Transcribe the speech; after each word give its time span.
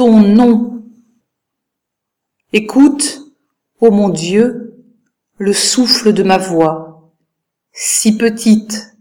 ton 0.00 0.18
nom. 0.18 0.82
Écoute, 2.54 3.20
ô 3.80 3.90
mon 3.90 4.08
Dieu, 4.08 4.82
le 5.36 5.52
souffle 5.52 6.14
de 6.14 6.22
ma 6.22 6.38
voix, 6.38 7.12
si 7.74 8.16
petite, 8.16 8.96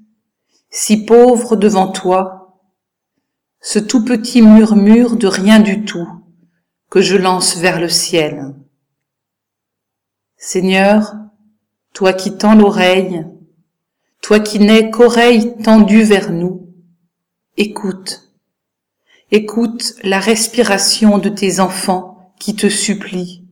si 0.70 1.06
pauvre 1.06 1.56
devant 1.56 1.90
toi, 1.90 2.60
ce 3.62 3.80
tout 3.80 4.04
petit 4.04 4.42
murmure 4.42 5.16
de 5.16 5.28
rien 5.28 5.62
du 5.62 5.86
tout 5.86 6.10
que 6.90 7.00
je 7.00 7.16
lance 7.16 7.56
vers 7.56 7.80
le 7.80 7.88
ciel. 7.88 8.54
Seigneur, 10.36 11.16
toi 11.94 12.12
qui 12.12 12.36
tends 12.36 12.56
l'oreille, 12.56 13.26
toi 14.22 14.42
qui 14.42 14.60
n'es 14.60 14.92
qu'oreille 14.92 15.56
tendue 15.64 16.04
vers 16.04 16.30
nous, 16.30 16.68
écoute, 17.56 18.29
écoute 19.32 19.94
la 20.04 20.20
respiration 20.20 21.20
de 21.20 21.30
tes 21.30 21.60
enfants 21.60 22.34
qui 22.40 22.56
te 22.56 22.68
supplient 22.68 23.46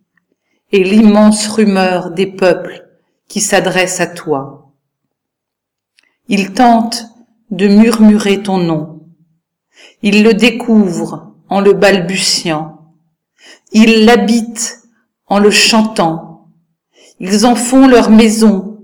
et 0.71 0.83
l'immense 0.83 1.47
rumeur 1.47 2.11
des 2.11 2.25
peuples 2.25 2.87
qui 3.27 3.41
s'adressent 3.41 4.01
à 4.01 4.07
toi. 4.07 4.73
Ils 6.29 6.53
tentent 6.53 7.05
de 7.51 7.67
murmurer 7.67 8.41
ton 8.41 8.57
nom. 8.57 9.07
Ils 10.01 10.23
le 10.23 10.33
découvrent 10.33 11.35
en 11.47 11.61
le 11.61 11.73
balbutiant. 11.73 12.93
Ils 13.71 14.05
l'habitent 14.05 14.81
en 15.27 15.39
le 15.39 15.51
chantant. 15.51 16.49
Ils 17.19 17.45
en 17.45 17.55
font 17.55 17.87
leur 17.87 18.09
maison, 18.09 18.79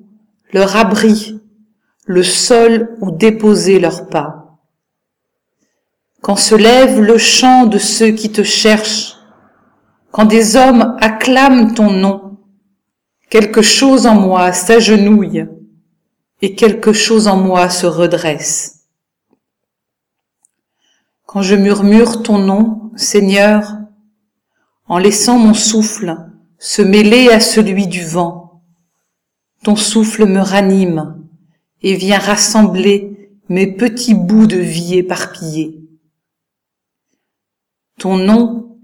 leur 0.52 0.76
abri, 0.76 1.42
le 2.06 2.24
sol 2.24 2.96
où 3.02 3.12
déposer 3.12 3.80
leurs 3.80 4.08
pas. 4.10 4.43
Quand 6.24 6.38
se 6.38 6.56
lève 6.56 7.02
le 7.02 7.18
chant 7.18 7.66
de 7.66 7.78
ceux 7.78 8.12
qui 8.12 8.32
te 8.32 8.44
cherchent, 8.44 9.18
quand 10.10 10.24
des 10.24 10.56
hommes 10.56 10.96
acclament 11.02 11.74
ton 11.74 11.92
nom, 11.92 12.38
quelque 13.30 13.62
chose 13.62 14.08
en 14.08 14.16
moi 14.16 14.54
s'agenouille 14.54 15.46
et 16.42 16.56
quelque 16.56 16.94
chose 16.94 17.28
en 17.28 17.36
moi 17.36 17.70
se 17.70 17.88
redresse. 17.88 18.86
Quand 21.26 21.42
je 21.42 21.56
murmure 21.56 22.24
ton 22.24 22.38
nom, 22.38 22.94
Seigneur, 22.96 23.76
en 24.88 25.00
laissant 25.00 25.38
mon 25.38 25.54
souffle 25.54 26.16
se 26.58 26.82
mêler 26.82 27.32
à 27.32 27.42
celui 27.42 27.86
du 27.86 28.06
vent, 28.06 28.64
ton 29.62 29.76
souffle 29.76 30.26
me 30.26 30.40
ranime 30.40 31.22
et 31.82 31.96
vient 31.96 32.18
rassembler 32.18 33.30
mes 33.50 33.68
petits 33.68 34.16
bouts 34.16 34.48
de 34.48 34.56
vie 34.56 35.00
éparpillés. 35.00 35.83
Ton 37.98 38.18
nom, 38.18 38.78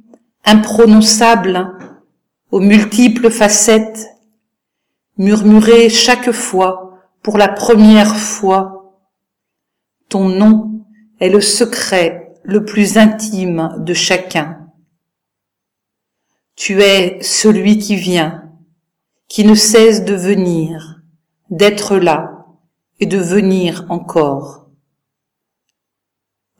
imprononçable, 0.45 1.77
aux 2.51 2.59
multiples 2.59 3.29
facettes, 3.29 4.07
murmuré 5.17 5.89
chaque 5.89 6.31
fois, 6.31 6.99
pour 7.21 7.37
la 7.37 7.49
première 7.49 8.15
fois, 8.15 8.95
ton 10.07 10.29
nom 10.29 10.85
est 11.19 11.29
le 11.29 11.41
secret 11.41 12.33
le 12.43 12.65
plus 12.65 12.97
intime 12.97 13.75
de 13.79 13.93
chacun. 13.93 14.71
Tu 16.55 16.81
es 16.81 17.21
celui 17.21 17.77
qui 17.77 17.95
vient, 17.95 18.51
qui 19.27 19.45
ne 19.45 19.55
cesse 19.55 20.03
de 20.03 20.15
venir, 20.15 21.01
d'être 21.49 21.97
là, 21.97 22.47
et 22.99 23.05
de 23.05 23.17
venir 23.17 23.85
encore. 23.89 24.67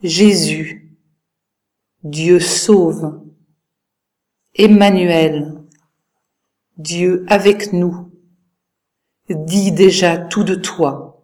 Jésus, 0.02 0.79
Dieu 2.02 2.40
sauve, 2.40 3.20
Emmanuel, 4.54 5.62
Dieu 6.78 7.26
avec 7.28 7.74
nous, 7.74 8.10
dis 9.28 9.70
déjà 9.70 10.16
tout 10.16 10.42
de 10.42 10.54
toi. 10.54 11.22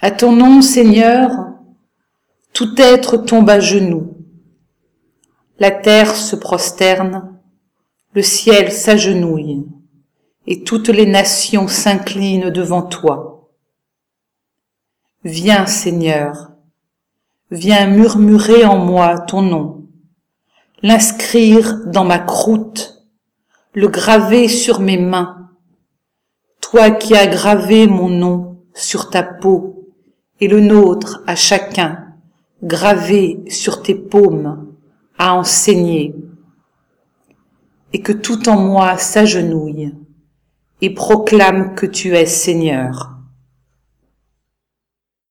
À 0.00 0.10
ton 0.10 0.32
nom, 0.32 0.60
Seigneur, 0.60 1.30
tout 2.52 2.74
être 2.78 3.16
tombe 3.16 3.48
à 3.48 3.60
genoux, 3.60 4.16
la 5.60 5.70
terre 5.70 6.16
se 6.16 6.34
prosterne, 6.34 7.38
le 8.12 8.22
ciel 8.22 8.72
s'agenouille 8.72 9.66
et 10.48 10.64
toutes 10.64 10.88
les 10.88 11.06
nations 11.06 11.68
s'inclinent 11.68 12.50
devant 12.50 12.82
toi. 12.82 13.52
Viens, 15.22 15.66
Seigneur, 15.66 16.50
viens 17.50 17.86
murmurer 17.86 18.64
en 18.64 18.78
moi 18.78 19.18
ton 19.20 19.42
nom, 19.42 19.86
l'inscrire 20.82 21.84
dans 21.86 22.04
ma 22.04 22.18
croûte, 22.18 23.04
le 23.74 23.88
graver 23.88 24.48
sur 24.48 24.80
mes 24.80 24.98
mains, 24.98 25.50
toi 26.60 26.90
qui 26.90 27.14
as 27.14 27.26
gravé 27.26 27.86
mon 27.86 28.08
nom 28.08 28.62
sur 28.74 29.10
ta 29.10 29.22
peau 29.22 29.92
et 30.40 30.48
le 30.48 30.60
nôtre 30.60 31.22
à 31.26 31.34
chacun, 31.34 32.14
gravé 32.62 33.42
sur 33.48 33.82
tes 33.82 33.94
paumes, 33.94 34.74
à 35.18 35.34
enseigner, 35.34 36.14
et 37.92 38.00
que 38.00 38.12
tout 38.12 38.48
en 38.48 38.56
moi 38.58 38.96
s'agenouille 38.96 39.92
et 40.80 40.94
proclame 40.94 41.74
que 41.74 41.86
tu 41.86 42.16
es 42.16 42.26
Seigneur. 42.26 43.09